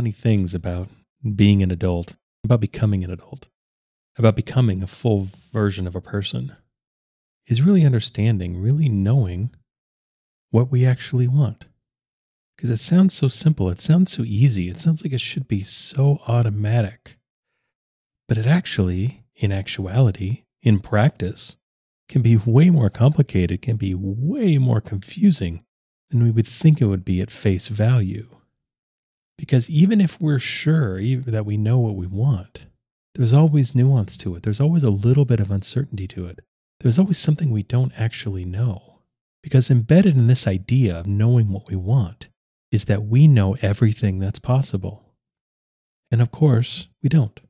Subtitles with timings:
[0.00, 0.88] funny things about
[1.34, 3.48] being an adult, about becoming an adult,
[4.16, 6.56] about becoming a full version of a person,
[7.46, 9.50] is really understanding, really knowing
[10.52, 11.66] what we actually want.
[12.56, 15.62] Because it sounds so simple, it sounds so easy, it sounds like it should be
[15.62, 17.18] so automatic.
[18.26, 21.58] But it actually, in actuality, in practice,
[22.08, 25.62] can be way more complicated, can be way more confusing
[26.08, 28.39] than we would think it would be at face value.
[29.40, 32.66] Because even if we're sure that we know what we want,
[33.14, 34.42] there's always nuance to it.
[34.42, 36.40] There's always a little bit of uncertainty to it.
[36.80, 38.98] There's always something we don't actually know.
[39.42, 42.28] Because embedded in this idea of knowing what we want
[42.70, 45.06] is that we know everything that's possible.
[46.10, 47.40] And of course, we don't.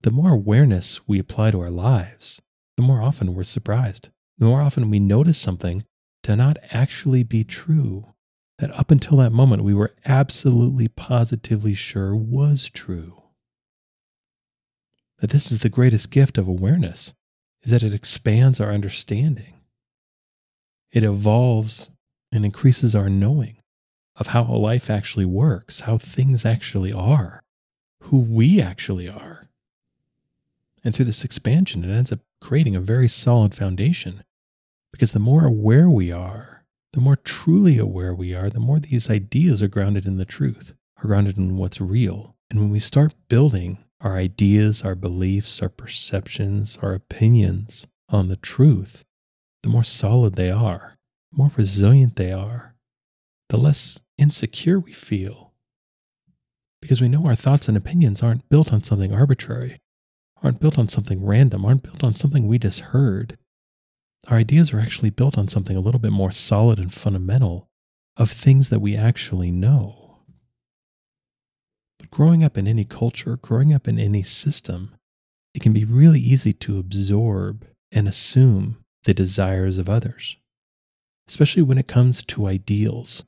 [0.00, 2.40] The more awareness we apply to our lives,
[2.78, 4.08] the more often we're surprised.
[4.38, 5.84] The more often we notice something
[6.22, 8.14] to not actually be true
[8.58, 13.22] that up until that moment we were absolutely positively sure was true.
[15.18, 17.14] That this is the greatest gift of awareness
[17.62, 19.60] is that it expands our understanding.
[20.92, 21.90] It evolves
[22.32, 23.58] and increases our knowing
[24.16, 27.42] of how life actually works, how things actually are,
[28.04, 29.48] who we actually are.
[30.84, 34.22] And through this expansion, it ends up creating a very solid foundation
[34.92, 36.55] because the more aware we are,
[36.92, 40.72] the more truly aware we are, the more these ideas are grounded in the truth,
[40.98, 42.36] are grounded in what's real.
[42.50, 48.36] And when we start building our ideas, our beliefs, our perceptions, our opinions on the
[48.36, 49.04] truth,
[49.62, 50.96] the more solid they are,
[51.32, 52.74] the more resilient they are,
[53.48, 55.52] the less insecure we feel.
[56.80, 59.80] Because we know our thoughts and opinions aren't built on something arbitrary,
[60.42, 63.38] aren't built on something random, aren't built on something we just heard.
[64.28, 67.68] Our ideas are actually built on something a little bit more solid and fundamental
[68.16, 70.18] of things that we actually know.
[71.98, 74.94] But growing up in any culture, growing up in any system,
[75.54, 80.36] it can be really easy to absorb and assume the desires of others,
[81.28, 83.22] especially when it comes to ideals,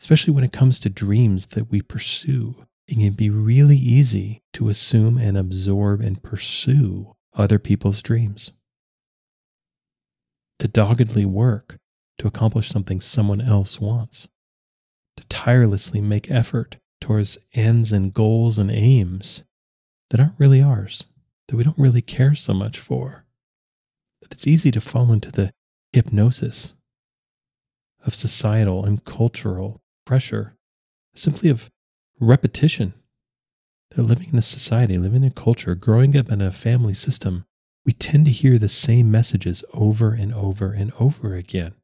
[0.00, 2.66] especially when it comes to dreams that we pursue.
[2.86, 8.52] It can be really easy to assume and absorb and pursue other people's dreams
[10.58, 11.78] to doggedly work
[12.18, 14.28] to accomplish something someone else wants,
[15.16, 19.44] to tirelessly make effort towards ends and goals and aims
[20.10, 21.04] that aren't really ours,
[21.48, 23.24] that we don't really care so much for.
[24.22, 25.52] That it's easy to fall into the
[25.92, 26.72] hypnosis
[28.04, 30.56] of societal and cultural pressure,
[31.14, 31.70] simply of
[32.20, 32.94] repetition.
[33.90, 37.46] That living in a society, living in a culture, growing up in a family system
[37.86, 41.74] we tend to hear the same messages over and over and over again.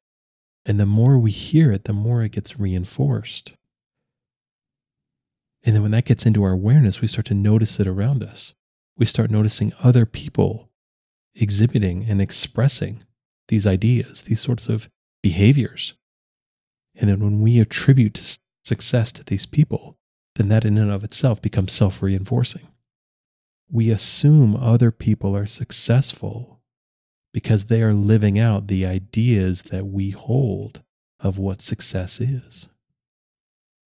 [0.66, 3.52] And the more we hear it, the more it gets reinforced.
[5.62, 8.54] And then when that gets into our awareness, we start to notice it around us.
[8.96, 10.70] We start noticing other people
[11.36, 13.04] exhibiting and expressing
[13.46, 14.88] these ideas, these sorts of
[15.22, 15.94] behaviors.
[16.96, 19.96] And then when we attribute success to these people,
[20.34, 22.72] then that in and of itself becomes self reinforcing
[23.72, 26.60] we assume other people are successful
[27.33, 30.83] because they are living out the ideas that we hold
[31.19, 32.69] of what success is.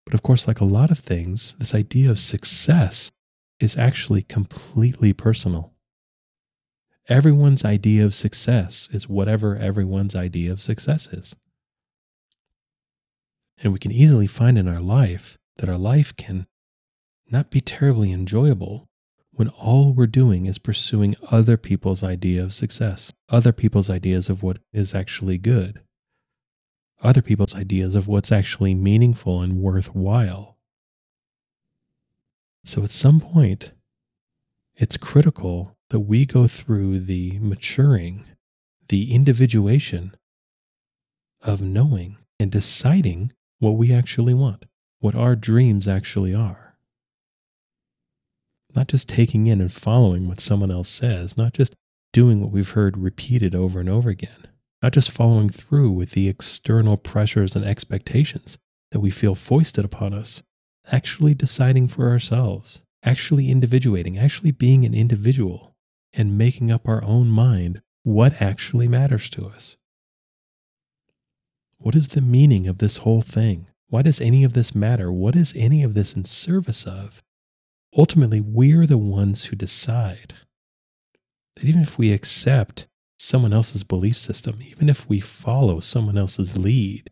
[0.04, 3.12] But of course, like a lot of things, this idea of success
[3.60, 5.72] is actually completely personal.
[7.08, 11.36] Everyone's idea of success is whatever everyone's idea of success is.
[13.62, 16.46] And we can easily find in our life that our life can
[17.30, 18.88] not be terribly enjoyable
[19.36, 24.42] when all we're doing is pursuing other people's idea of success, other people's ideas of
[24.42, 25.82] what is actually good,
[27.02, 30.56] other people's ideas of what's actually meaningful and worthwhile.
[32.64, 33.72] So at some point,
[34.74, 38.24] it's critical that we go through the maturing,
[38.88, 40.16] the individuation
[41.42, 44.64] of knowing and deciding what we actually want,
[44.98, 46.65] what our dreams actually are
[48.76, 51.74] not just taking in and following what someone else says, not just
[52.12, 54.46] doing what we've heard repeated over and over again,
[54.82, 58.58] not just following through with the external pressures and expectations
[58.92, 60.42] that we feel foisted upon us,
[60.92, 65.74] actually deciding for ourselves, actually individuating, actually being an individual,
[66.12, 69.76] and making up our own mind what actually matters to us.
[71.78, 73.66] What is the meaning of this whole thing?
[73.88, 75.12] Why does any of this matter?
[75.12, 77.22] What is any of this in service of?
[77.96, 80.34] Ultimately, we're the ones who decide
[81.56, 82.86] that even if we accept
[83.18, 87.10] someone else's belief system, even if we follow someone else's lead,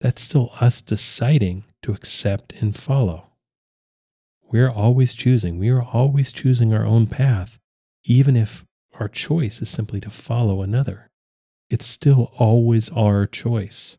[0.00, 3.30] that's still us deciding to accept and follow.
[4.50, 5.58] We're always choosing.
[5.58, 7.58] We are always choosing our own path,
[8.04, 8.64] even if
[9.00, 11.08] our choice is simply to follow another.
[11.70, 13.96] It's still always our choice.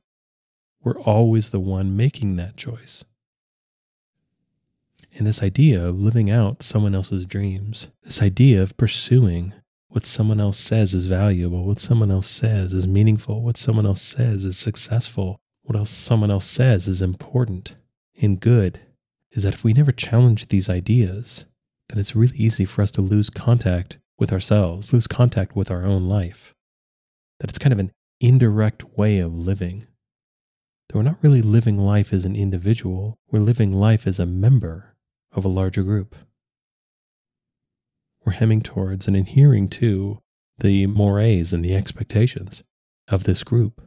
[0.83, 3.03] We're always the one making that choice.
[5.17, 9.53] And this idea of living out someone else's dreams, this idea of pursuing
[9.87, 14.01] what someone else says is valuable, what someone else says is meaningful, what someone else
[14.01, 17.75] says is successful, what else someone else says is important
[18.21, 18.81] and good,
[19.31, 21.45] is that if we never challenge these ideas,
[21.87, 25.85] then it's really easy for us to lose contact with ourselves, lose contact with our
[25.85, 26.53] own life.
[27.39, 29.87] That it's kind of an indirect way of living.
[30.89, 34.94] That we're not really living life as an individual, we're living life as a member
[35.35, 36.15] of a larger group.
[38.25, 40.19] We're hemming towards and adhering to
[40.57, 42.63] the mores and the expectations
[43.07, 43.81] of this group.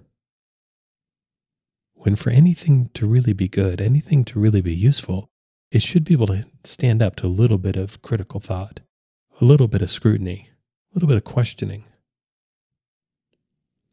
[1.94, 5.30] When for anything to really be good, anything to really be useful,
[5.72, 8.80] it should be able to stand up to a little bit of critical thought,
[9.40, 10.50] a little bit of scrutiny,
[10.92, 11.84] a little bit of questioning.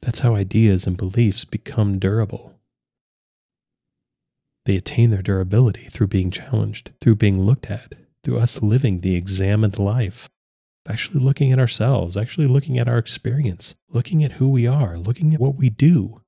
[0.02, 2.55] That's how ideas and beliefs become durable.
[4.66, 9.16] They attain their durability through being challenged, through being looked at, through us living the
[9.16, 10.30] examined life,
[10.88, 15.34] actually looking at ourselves, actually looking at our experience, looking at who we are, looking
[15.34, 16.22] at what we do,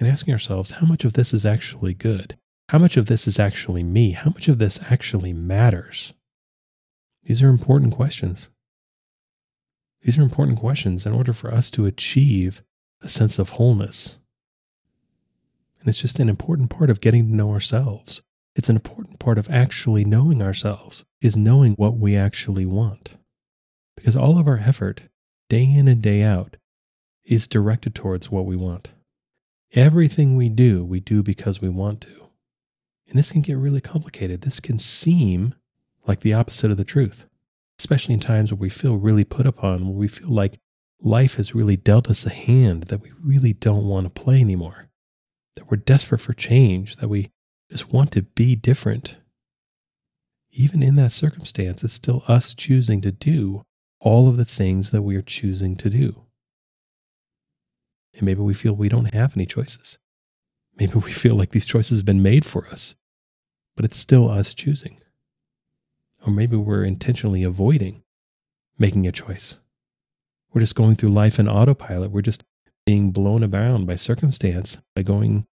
[0.00, 2.36] and asking ourselves how much of this is actually good?
[2.70, 4.12] How much of this is actually me?
[4.12, 6.14] How much of this actually matters?
[7.22, 8.48] These are important questions.
[10.02, 12.62] These are important questions in order for us to achieve
[13.02, 14.16] a sense of wholeness
[15.84, 18.22] and it's just an important part of getting to know ourselves.
[18.56, 23.18] It's an important part of actually knowing ourselves, is knowing what we actually want.
[23.94, 25.02] Because all of our effort,
[25.50, 26.56] day in and day out,
[27.26, 28.92] is directed towards what we want.
[29.74, 32.28] Everything we do, we do because we want to.
[33.06, 34.40] And this can get really complicated.
[34.40, 35.54] This can seem
[36.06, 37.26] like the opposite of the truth,
[37.78, 40.58] especially in times where we feel really put upon, where we feel like
[40.98, 44.83] life has really dealt us a hand that we really don't want to play anymore
[45.56, 47.30] that we're desperate for change, that we
[47.70, 49.16] just want to be different.
[50.52, 53.64] Even in that circumstance, it's still us choosing to do
[54.00, 56.22] all of the things that we are choosing to do.
[58.14, 59.98] And maybe we feel we don't have any choices.
[60.76, 62.94] Maybe we feel like these choices have been made for us,
[63.76, 65.00] but it's still us choosing.
[66.26, 68.02] Or maybe we're intentionally avoiding
[68.78, 69.56] making a choice.
[70.52, 72.10] We're just going through life in autopilot.
[72.10, 72.44] We're just
[72.84, 75.46] being blown around by circumstance, by going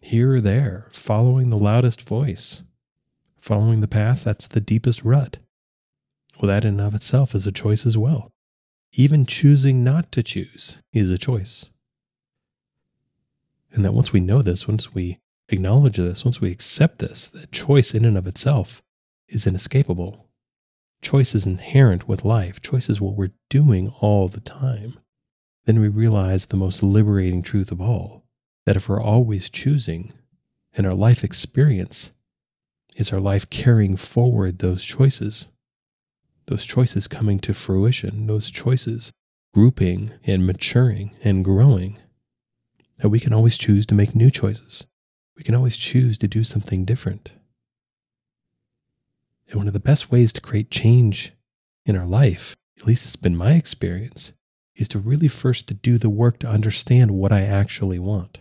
[0.00, 2.62] here or there, following the loudest voice,
[3.38, 5.38] following the path that's the deepest rut.
[6.40, 8.30] Well, that in and of itself is a choice as well.
[8.92, 11.66] Even choosing not to choose is a choice.
[13.72, 17.52] And that once we know this, once we acknowledge this, once we accept this, that
[17.52, 18.82] choice in and of itself
[19.28, 20.26] is inescapable.
[21.02, 22.62] Choice is inherent with life.
[22.62, 24.98] Choice is what we're doing all the time
[25.68, 28.24] then we realize the most liberating truth of all
[28.64, 30.14] that if we're always choosing,
[30.74, 32.10] and our life experience
[32.96, 35.48] is our life carrying forward those choices,
[36.46, 39.12] those choices coming to fruition, those choices
[39.52, 41.98] grouping and maturing and growing,
[42.96, 44.86] that we can always choose to make new choices.
[45.36, 47.32] We can always choose to do something different.
[49.50, 51.32] And one of the best ways to create change
[51.84, 54.32] in our life, at least it's been my experience,
[54.78, 58.38] is to really first to do the work to understand what I actually want.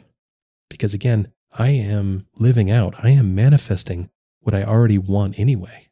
[0.69, 5.89] Because again, I am living out, I am manifesting what I already want anyway.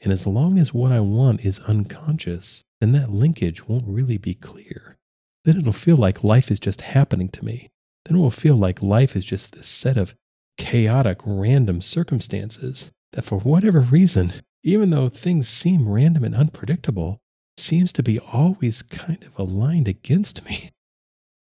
[0.00, 4.34] And as long as what I want is unconscious, then that linkage won't really be
[4.34, 4.96] clear.
[5.44, 7.70] Then it'll feel like life is just happening to me.
[8.04, 10.14] Then it will feel like life is just this set of
[10.56, 17.20] chaotic, random circumstances that, for whatever reason, even though things seem random and unpredictable,
[17.60, 20.70] seems to be always kind of aligned against me.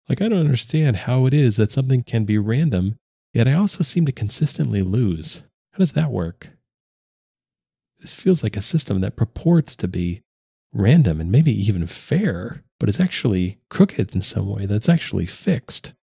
[0.06, 2.96] Like, I don't understand how it is that something can be random,
[3.32, 5.44] yet I also seem to consistently lose.
[5.72, 6.50] How does that work?
[8.00, 10.20] This feels like a system that purports to be
[10.74, 15.94] random and maybe even fair, but is actually crooked in some way, that's actually fixed.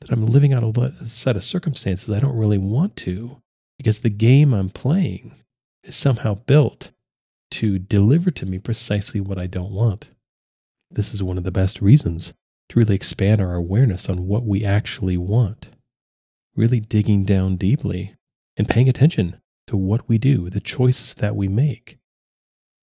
[0.00, 3.40] That I'm living out a set of circumstances I don't really want to
[3.76, 5.36] because the game I'm playing
[5.84, 6.90] is somehow built
[7.52, 10.10] to deliver to me precisely what I don't want.
[10.90, 12.32] This is one of the best reasons
[12.68, 15.68] to really expand our awareness on what we actually want.
[16.54, 18.14] Really digging down deeply
[18.56, 21.98] and paying attention to what we do, the choices that we make,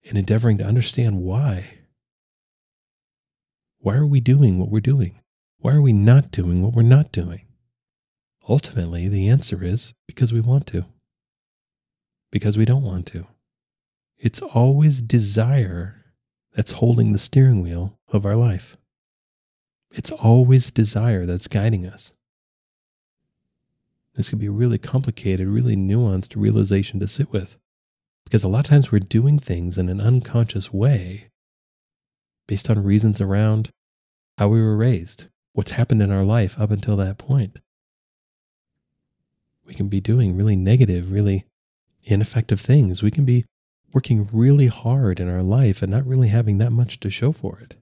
[0.07, 1.79] and endeavoring to understand why.
[3.79, 5.19] Why are we doing what we're doing?
[5.59, 7.41] Why are we not doing what we're not doing?
[8.47, 10.85] Ultimately, the answer is because we want to
[12.35, 13.25] because we don't want to.
[14.25, 16.03] It's always desire
[16.55, 18.75] that's holding the steering wheel of our life.
[19.91, 22.13] It's always desire that's guiding us.
[24.15, 27.59] This could be a really complicated, really nuanced realization to sit with.
[28.23, 31.29] Because a lot of times we're doing things in an unconscious way
[32.47, 33.69] based on reasons around
[34.39, 37.59] how we were raised, what's happened in our life up until that point.
[39.63, 41.45] We can be doing really negative, really
[42.05, 43.03] ineffective things.
[43.03, 43.45] We can be
[43.95, 47.59] working really hard in our life and not really having that much to show for
[47.59, 47.75] it.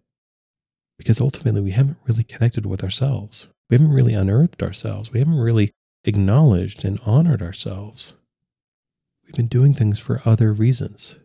[0.96, 3.48] Because ultimately, we haven't really connected with ourselves.
[3.68, 5.12] We haven't really unearthed ourselves.
[5.12, 5.72] We haven't really
[6.04, 8.14] acknowledged and honored ourselves.
[9.26, 11.16] We've been doing things for other reasons.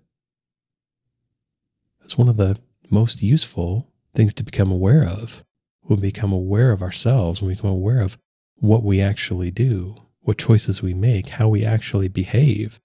[2.01, 2.57] That's one of the
[2.89, 5.45] most useful things to become aware of.
[5.83, 8.17] When we become aware of ourselves, when we become aware of
[8.57, 12.81] what we actually do, what choices we make, how we actually behave,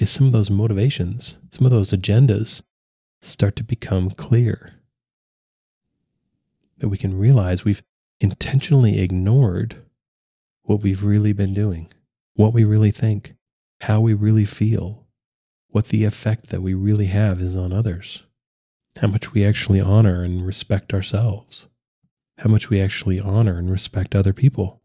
[0.00, 2.62] is some of those motivations, some of those agendas
[3.20, 4.72] start to become clear.
[6.78, 7.82] That we can realize we've
[8.18, 9.76] intentionally ignored
[10.62, 11.92] what we've really been doing,
[12.34, 13.34] what we really think,
[13.82, 15.06] how we really feel,
[15.68, 18.22] what the effect that we really have is on others,
[19.02, 21.66] how much we actually honor and respect ourselves,
[22.38, 24.80] how much we actually honor and respect other people.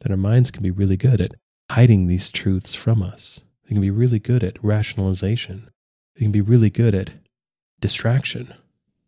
[0.00, 1.34] That our minds can be really good at
[1.70, 3.40] hiding these truths from us.
[3.64, 5.68] They can be really good at rationalization.
[6.14, 7.12] They can be really good at
[7.80, 8.54] distraction.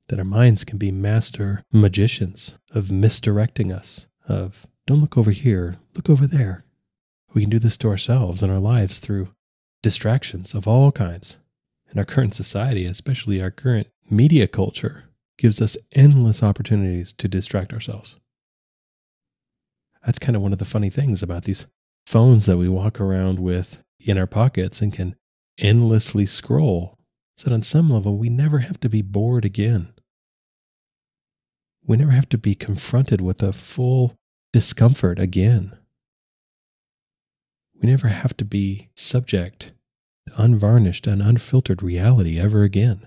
[0.08, 5.76] That our minds can be master magicians of misdirecting us, of don't look over here,
[5.94, 6.64] look over there.
[7.34, 9.28] We can do this to ourselves and our lives through
[9.82, 11.36] distractions of all kinds.
[11.90, 15.04] And our current society, especially our current media culture,
[15.36, 18.16] gives us endless opportunities to distract ourselves.
[20.04, 21.66] That's kind of one of the funny things about these
[22.08, 25.14] phones that we walk around with in our pockets and can
[25.58, 26.96] endlessly scroll.
[27.36, 29.92] So that on some level, we never have to be bored again.
[31.86, 34.14] We never have to be confronted with a full
[34.54, 35.76] discomfort again.
[37.78, 39.72] We never have to be subject
[40.26, 43.06] to unvarnished and unfiltered reality ever again.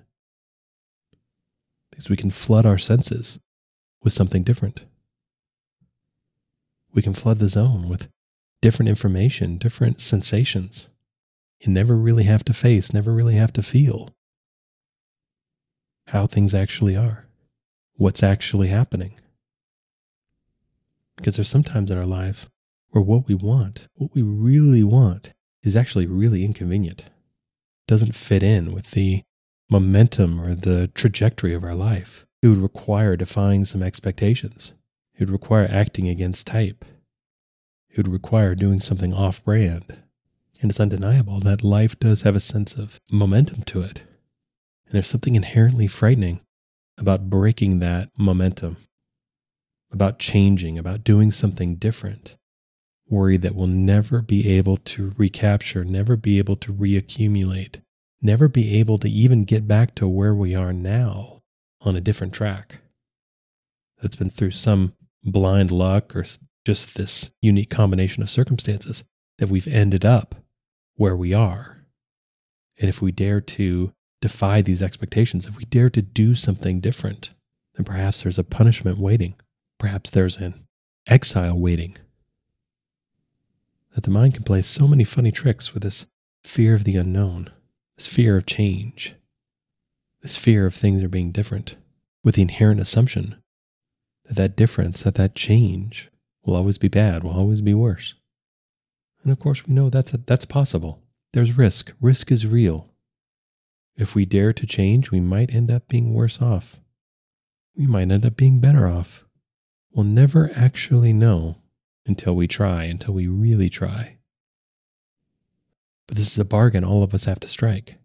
[1.89, 3.39] Because we can flood our senses
[4.03, 4.81] with something different.
[6.93, 8.07] We can flood the zone with
[8.61, 10.87] different information, different sensations.
[11.59, 14.09] You never really have to face, never really have to feel
[16.07, 17.25] how things actually are,
[17.95, 19.13] what's actually happening.
[21.15, 22.49] Because there's sometimes in our life
[22.89, 27.05] where what we want, what we really want, is actually really inconvenient.
[27.87, 29.23] Doesn't fit in with the
[29.69, 32.25] momentum or the trajectory of our life.
[32.41, 34.73] It would require defying some expectations.
[35.13, 36.83] It would require acting against type.
[37.91, 39.97] It would require doing something off brand.
[40.61, 44.01] And it's undeniable that life does have a sense of momentum to it.
[44.85, 46.41] And there's something inherently frightening
[46.97, 48.77] about breaking that momentum
[49.91, 52.35] about changing, about doing something different,
[53.09, 57.81] worried that we'll never be able to recapture, never be able to reaccumulate,
[58.21, 61.41] never be able to even get back to where we are now
[61.81, 62.77] on a different track.
[64.01, 64.93] That's been through some
[65.23, 66.23] blind luck or
[66.65, 69.03] just this unique combination of circumstances
[69.37, 70.35] that we've ended up
[70.95, 71.85] where we are.
[72.79, 77.31] And if we dare to defy these expectations, if we dare to do something different,
[77.75, 79.35] then perhaps there's a punishment waiting
[79.81, 80.53] Perhaps there's an
[81.07, 81.97] exile waiting.
[83.95, 86.05] That the mind can play so many funny tricks with this
[86.43, 87.49] fear of the unknown,
[87.97, 89.15] this fear of change,
[90.21, 91.77] this fear of things are being different,
[92.23, 93.41] with the inherent assumption
[94.25, 96.10] that that difference, that that change
[96.43, 98.15] will always be bad, will always be worse.
[99.23, 100.99] And of course, we know that's, a, that's possible.
[101.33, 101.93] There's risk.
[102.01, 102.87] Risk is real.
[103.95, 106.79] If we dare to change, we might end up being worse off.
[107.75, 109.25] We might end up being better off.
[109.91, 111.57] We'll never actually know
[112.05, 114.17] until we try, until we really try.
[116.07, 117.97] But this is a bargain all of us have to strike.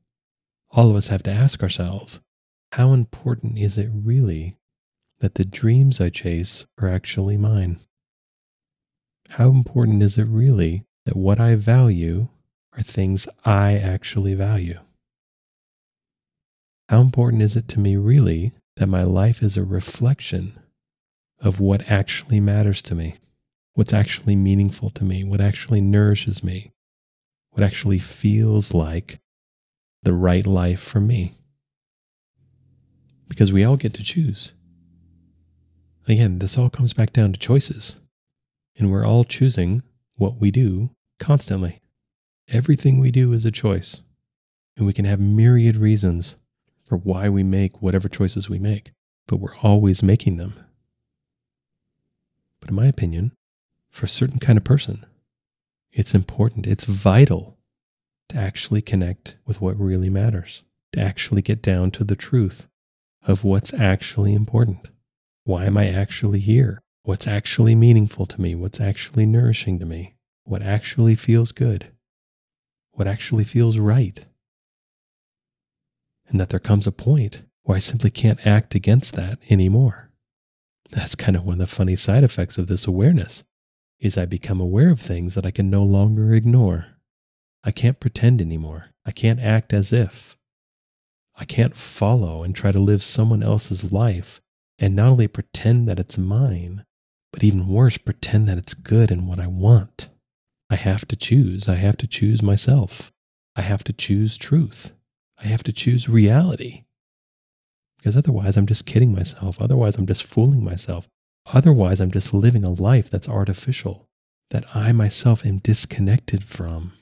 [0.71, 2.21] All of us have to ask ourselves
[2.73, 4.57] how important is it really
[5.21, 7.81] that the dreams I chase are actually mine?
[9.31, 12.29] How important is it really that what I value
[12.77, 14.79] are things I actually value?
[16.89, 20.59] How important is it to me really that my life is a reflection
[21.41, 23.17] of what actually matters to me,
[23.75, 26.73] what's actually meaningful to me, what actually nourishes me,
[27.51, 29.19] what actually feels like
[30.03, 31.35] the right life for me.
[33.29, 34.53] Because we all get to choose.
[36.07, 37.97] Again, this all comes back down to choices.
[38.79, 39.83] And we're all choosing
[40.17, 41.81] what we do constantly.
[42.49, 44.01] Everything we do is a choice,
[44.77, 46.37] and we can have myriad reasons
[46.85, 48.93] for why we make whatever choices we make,
[49.27, 50.55] but we're always making them.
[52.61, 53.33] But in my opinion,
[53.91, 55.05] for a certain kind of person,
[55.91, 57.57] it's important, it's vital
[58.29, 62.67] to actually connect with what really matters, to actually get down to the truth
[63.27, 64.89] of what's actually important.
[65.45, 66.83] Why am I actually here?
[67.07, 68.57] What's actually meaningful to me?
[68.57, 70.17] What's actually nourishing to me?
[70.43, 71.93] What actually feels good?
[72.91, 74.25] What actually feels right?
[76.27, 80.11] And that there comes a point where I simply can't act against that anymore.
[80.91, 83.45] That's kind of one of the funny side effects of this awareness
[84.01, 86.87] is I become aware of things that I can no longer ignore.
[87.63, 88.87] I can't pretend anymore.
[89.05, 90.37] I can't act as if.
[91.37, 94.41] I can't follow and try to live someone else's life
[94.77, 96.85] and not only pretend that it's mine,
[97.37, 100.09] but even worse, pretend that it's good and what I want.
[100.71, 101.69] I have to choose.
[101.69, 103.13] I have to choose myself.
[103.55, 104.93] I have to choose truth.
[105.39, 106.85] I have to choose reality.
[107.99, 109.61] Because otherwise, I'm just kidding myself.
[109.61, 111.11] Otherwise, I'm just fooling myself.
[111.45, 114.09] Otherwise, I'm just living a life that's artificial,
[114.49, 116.95] that I myself am disconnected from.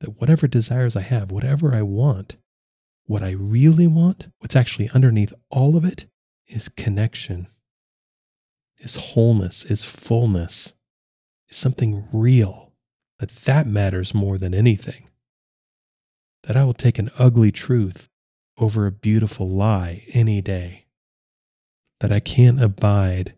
[0.00, 2.36] That whatever desires I have, whatever I want,
[3.04, 6.06] what I really want, what's actually underneath all of it,
[6.46, 7.48] is connection,
[8.82, 10.74] is wholeness, is fullness,
[11.48, 12.72] is something real.
[13.18, 15.08] That that matters more than anything.
[16.42, 18.08] That I will take an ugly truth
[18.58, 20.86] over a beautiful lie any day.
[22.00, 23.34] That I can't abide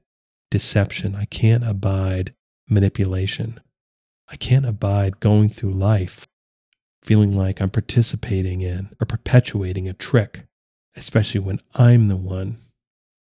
[0.51, 1.15] deception.
[1.15, 2.35] I can't abide
[2.69, 3.61] manipulation.
[4.29, 6.27] I can't abide going through life
[7.03, 10.47] feeling like I'm participating in or perpetuating a trick,
[10.97, 12.57] especially when I'm the one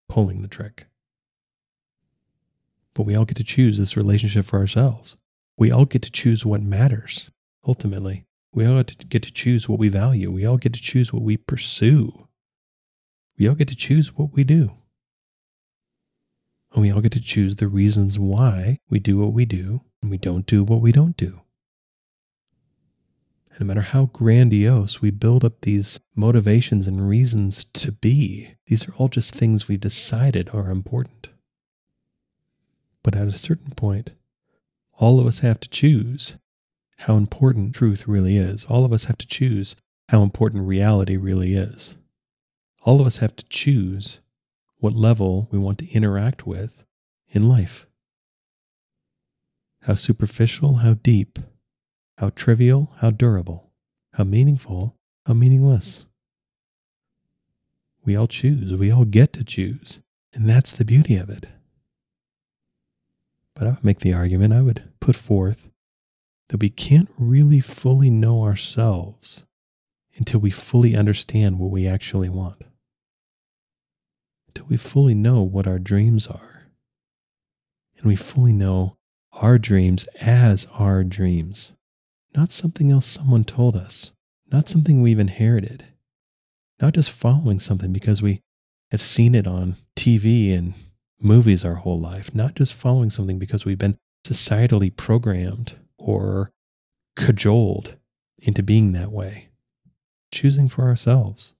[0.07, 0.85] pulling the trick.
[2.95, 5.17] But we all get to choose this relationship for ourselves.
[5.57, 7.29] We all get to choose what matters,
[7.67, 8.25] ultimately.
[8.53, 10.31] We all get to choose what we value.
[10.31, 12.27] We all get to choose what we pursue.
[13.37, 14.71] We all get to choose what we do.
[16.73, 20.11] And we all get to choose the reasons why we do what we do and
[20.11, 21.41] we don't do what we don't do.
[23.51, 28.87] And no matter how grandiose we build up these motivations and reasons to be, these
[28.87, 31.29] are all just things we've decided are important.
[33.03, 34.11] But at a certain point,
[34.93, 36.37] all of us have to choose
[36.99, 38.65] how important truth really is.
[38.65, 39.75] All of us have to choose
[40.09, 41.95] how important reality really is.
[42.83, 44.19] All of us have to choose
[44.77, 46.83] what level we want to interact with
[47.29, 47.87] in life.
[49.83, 51.39] How superficial, how deep,
[52.17, 53.71] how trivial, how durable,
[54.13, 56.05] how meaningful, how meaningless.
[58.05, 59.99] We all choose, we all get to choose,
[60.33, 61.47] and that's the beauty of it.
[63.55, 65.69] But I would make the argument, I would put forth
[66.49, 69.43] that we can't really fully know ourselves
[70.15, 72.61] until we fully understand what we actually want,
[74.47, 76.67] until we fully know what our dreams are,
[77.97, 78.95] and we fully know
[79.31, 81.71] our dreams as our dreams,
[82.35, 84.11] not something else someone told us,
[84.51, 85.85] not something we've inherited,
[86.79, 88.41] not just following something because we
[88.91, 90.75] have seen it on TV and
[91.23, 96.51] movies our whole life, not just following something because we've been societally programmed or
[97.15, 97.95] cajoled
[98.39, 99.49] into being that way.
[100.33, 101.53] Choosing for ourselves,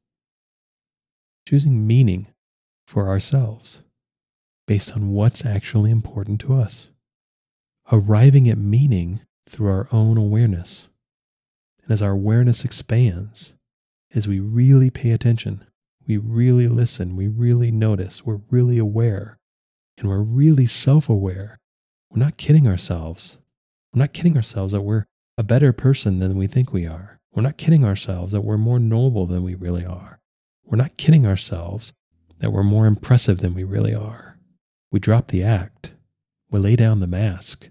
[1.47, 2.27] choosing meaning
[2.87, 3.81] for ourselves
[4.65, 6.87] based on what's actually important to us,
[7.91, 10.87] arriving at meaning through our own awareness.
[11.83, 13.53] And as our awareness expands,
[14.15, 15.65] as we really pay attention,
[16.07, 19.37] we really listen, we really notice, we're really aware,
[19.97, 21.59] and we're really self aware,
[22.09, 23.37] we're not kidding ourselves.
[23.93, 25.05] We're not kidding ourselves that we're
[25.37, 27.19] a better person than we think we are.
[27.31, 30.19] We're not kidding ourselves that we're more noble than we really are.
[30.63, 31.93] We're not kidding ourselves
[32.39, 34.37] that we're more impressive than we really are.
[34.91, 35.91] We drop the act.
[36.49, 37.69] We lay down the mask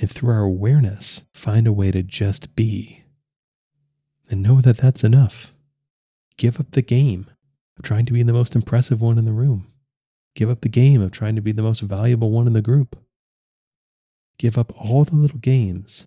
[0.00, 3.04] and through our awareness, find a way to just be.
[4.28, 5.52] And know that that's enough.
[6.36, 7.26] Give up the game
[7.76, 9.66] of trying to be the most impressive one in the room.
[10.34, 12.98] Give up the game of trying to be the most valuable one in the group.
[14.38, 16.06] Give up all the little games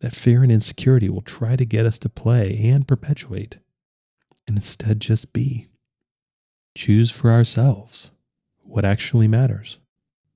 [0.00, 3.56] that fear and insecurity will try to get us to play and perpetuate,
[4.46, 5.68] and instead just be.
[6.76, 8.10] Choose for ourselves
[8.62, 9.78] what actually matters,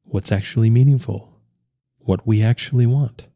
[0.04, 1.40] what's actually meaningful,
[1.98, 3.26] what we actually want.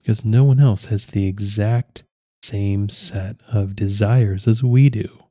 [0.00, 2.04] Because no one else has the exact
[2.42, 5.24] same set of desires as we do.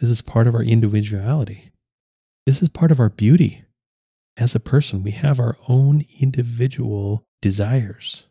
[0.00, 1.71] This is part of our individuality.
[2.44, 3.64] This is part of our beauty.
[4.36, 8.24] As a person, we have our own individual desires.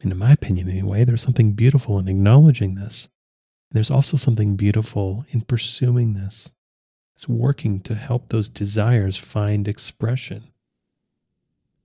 [0.00, 3.08] And in my opinion, anyway, there's something beautiful in acknowledging this.
[3.72, 6.50] There's also something beautiful in pursuing this.
[7.14, 10.52] It's working to help those desires find expression.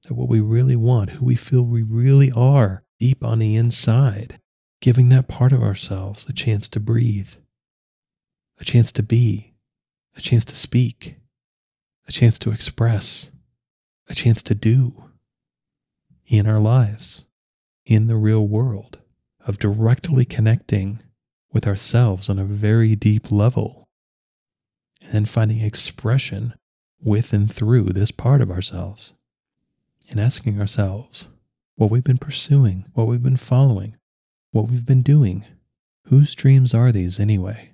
[0.03, 4.39] That what we really want, who we feel we really are deep on the inside,
[4.79, 7.31] giving that part of ourselves a chance to breathe,
[8.59, 9.52] a chance to be,
[10.15, 11.15] a chance to speak,
[12.08, 13.32] a chance to express,
[14.08, 15.06] a chance to do.
[16.26, 17.26] In our lives,
[17.86, 18.99] in the real world,
[19.45, 21.02] of directly connecting
[21.52, 23.88] with ourselves on a very deep level,
[25.02, 26.54] and then finding expression
[27.02, 29.13] with and through this part of ourselves,
[30.10, 31.28] and asking ourselves
[31.76, 33.97] what we've been pursuing, what we've been following,
[34.52, 35.43] what we've been doing.
[36.08, 37.72] Whose dreams are these anyway?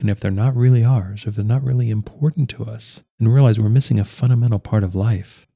[0.00, 3.58] And if they're not really ours, if they're not really important to us, and realize
[3.58, 5.46] we're missing a fundamental part of life,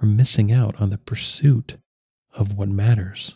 [0.00, 1.76] we're missing out on the pursuit
[2.32, 3.34] of what matters.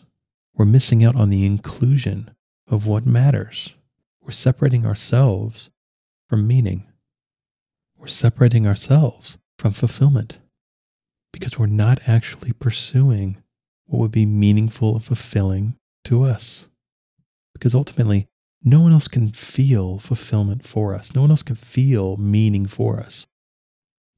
[0.55, 2.31] We're missing out on the inclusion
[2.67, 3.73] of what matters.
[4.21, 5.69] We're separating ourselves
[6.27, 6.85] from meaning.
[7.97, 10.37] We're separating ourselves from fulfillment
[11.31, 13.43] because we're not actually pursuing
[13.85, 16.67] what would be meaningful and fulfilling to us.
[17.53, 18.27] Because ultimately,
[18.63, 21.15] no one else can feel fulfillment for us.
[21.15, 23.25] No one else can feel meaning for us.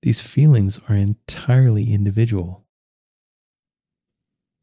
[0.02, 2.66] These feelings are entirely individual.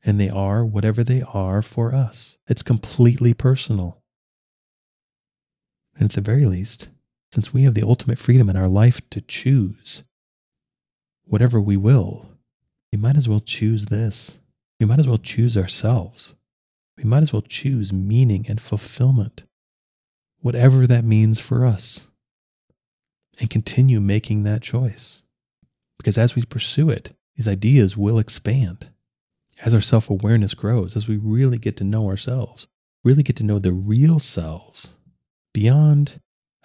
[0.05, 2.39] And they are whatever they are for us.
[2.49, 4.03] It's completely personal.
[5.95, 6.89] And at the very least,
[7.33, 10.03] since we have the ultimate freedom in our life to choose
[11.25, 12.31] whatever we will,
[12.91, 14.39] we might as well choose this.
[14.81, 16.35] We might as well choose ourselves.
[16.97, 19.43] We might as well choose meaning and fulfillment
[20.41, 22.07] whatever that means for us,
[23.41, 25.23] and continue making that choice.
[25.97, 28.89] Because as we pursue it, these ideas will expand.
[29.65, 32.69] As our self awareness grows, as we really get to know ourselves,
[33.03, 34.93] really get to know the real selves
[35.53, 36.21] beyond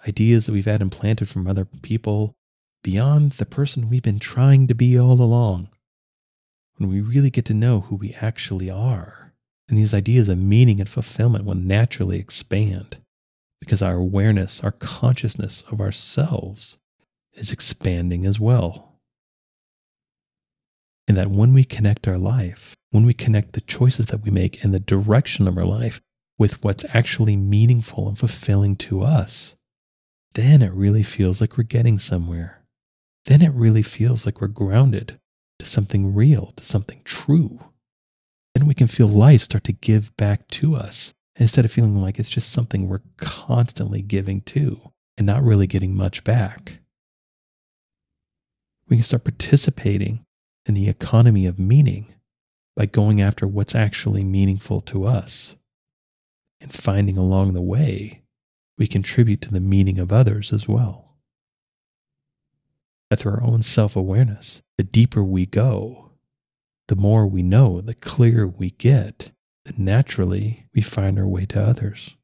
[0.06, 2.36] ideas that we've had implanted from other people,
[2.82, 5.68] beyond the person we've been trying to be all along.
[6.76, 9.32] When we really get to know who we actually are,
[9.68, 12.98] and these ideas of meaning and fulfillment will naturally expand
[13.64, 16.76] because our awareness, our consciousness of ourselves
[17.32, 19.00] is expanding as well.
[21.08, 24.62] And that when we connect our life, when we connect the choices that we make
[24.62, 26.00] and the direction of our life
[26.38, 29.56] with what's actually meaningful and fulfilling to us,
[30.34, 32.64] then it really feels like we're getting somewhere.
[33.24, 35.18] Then it really feels like we're grounded
[35.58, 37.60] to something real, to something true.
[38.54, 42.18] Then we can feel life start to give back to us instead of feeling like
[42.18, 44.80] it's just something we're constantly giving to
[45.16, 46.78] and not really getting much back.
[48.88, 50.24] We can start participating
[50.66, 52.14] in the economy of meaning
[52.76, 55.56] by going after what's actually meaningful to us
[56.60, 58.22] and finding along the way
[58.76, 61.16] we contribute to the meaning of others as well.
[63.10, 66.10] That through our own self awareness, the deeper we go,
[66.88, 69.30] the more we know, the clearer we get
[69.64, 72.16] then naturally we find our way to others.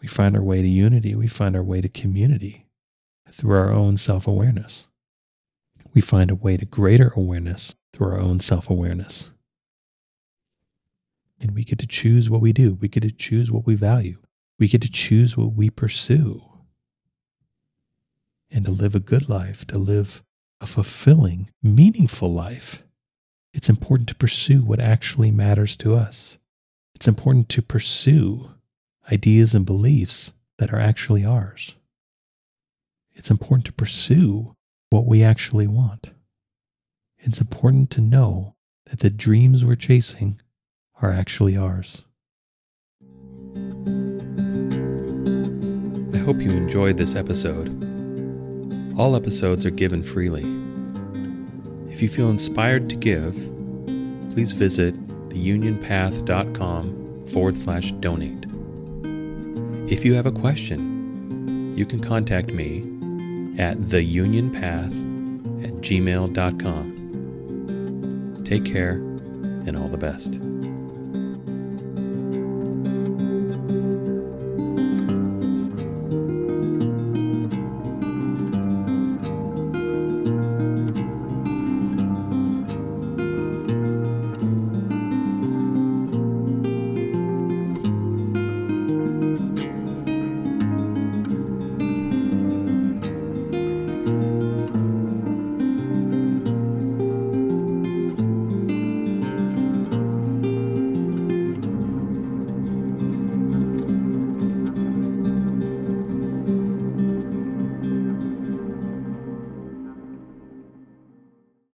[0.00, 1.14] We find our way to unity.
[1.14, 2.66] We find our way to community
[3.30, 4.86] through our own self awareness.
[5.92, 9.30] We find a way to greater awareness through our own self awareness.
[11.40, 12.74] And we get to choose what we do.
[12.80, 14.18] We get to choose what we value.
[14.58, 16.42] We get to choose what we pursue.
[18.50, 20.22] And to live a good life, to live
[20.60, 22.82] a fulfilling, meaningful life
[23.52, 26.38] it's important to pursue what actually matters to us.
[26.94, 28.50] It's important to pursue
[29.10, 31.74] ideas and beliefs that are actually ours.
[33.12, 34.54] It's important to pursue
[34.90, 36.10] what we actually want.
[37.18, 38.54] It's important to know
[38.86, 40.40] that the dreams we're chasing
[41.02, 42.02] are actually ours.
[46.14, 47.68] I hope you enjoyed this episode.
[48.98, 50.59] All episodes are given freely.
[52.00, 53.34] If you feel inspired to give,
[54.32, 54.94] please visit
[55.28, 58.46] theunionpath.com forward slash donate.
[59.92, 62.78] If you have a question, you can contact me
[63.58, 64.94] at theunionpath
[65.62, 66.86] at gmail.com.
[68.44, 70.40] Take care and all the best.